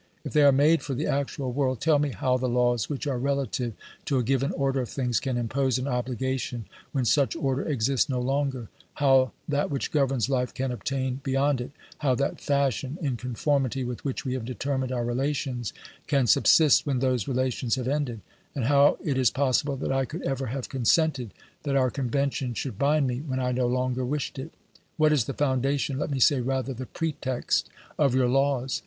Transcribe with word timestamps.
If 0.23 0.33
they 0.33 0.41
are 0.41 0.51
made 0.51 0.81
for 0.81 0.95
the 0.95 1.05
actual 1.05 1.51
world, 1.51 1.79
tell 1.79 1.99
me 1.99 2.09
how 2.09 2.35
the 2.35 2.49
laws 2.49 2.89
which 2.89 3.05
are 3.05 3.19
relative 3.19 3.73
to 4.05 4.17
a 4.17 4.23
given 4.23 4.51
order 4.53 4.81
of 4.81 4.89
things 4.89 5.19
can 5.19 5.37
impose 5.37 5.77
an 5.77 5.87
obligation 5.87 6.65
when 6.91 7.05
such 7.05 7.35
order 7.35 7.61
exists 7.61 8.09
no 8.09 8.19
longer; 8.19 8.69
how 8.95 9.31
that 9.47 9.69
which 9.69 9.91
governs 9.91 10.27
life 10.27 10.55
can 10.55 10.71
obtain 10.71 11.19
beyond 11.21 11.61
it; 11.61 11.69
how 11.99 12.15
that 12.15 12.41
fashion, 12.41 12.97
in 12.99 13.15
conformity 13.15 13.83
with 13.83 14.03
which 14.03 14.25
we 14.25 14.33
have 14.33 14.43
determined 14.43 14.91
our 14.91 15.05
relations, 15.05 15.71
can 16.07 16.25
subsist 16.25 16.83
when 16.83 16.97
those 16.97 17.27
relations 17.27 17.75
have 17.75 17.87
ended; 17.87 18.21
and 18.55 18.65
how 18.65 18.97
it 19.03 19.19
is 19.19 19.29
possible 19.29 19.75
that 19.77 19.91
I 19.91 20.05
could 20.05 20.23
ever 20.23 20.47
have 20.47 20.67
consented 20.67 21.31
that 21.61 21.75
our 21.75 21.91
conventions 21.91 22.57
should 22.57 22.79
bind 22.79 23.05
me 23.05 23.19
when 23.21 23.39
I 23.39 23.51
no 23.51 23.67
longer 23.67 24.01
OBERMANN 24.01 24.09
149 24.09 24.09
wished 24.09 24.39
it. 24.39 24.51
What 24.97 25.13
is 25.13 25.25
the 25.25 25.35
foundation, 25.35 25.99
let 25.99 26.09
me 26.09 26.19
say 26.19 26.41
rather, 26.41 26.73
the 26.73 26.87
pretext 26.87 27.69
of 27.99 28.15
your 28.15 28.27
laws? 28.27 28.79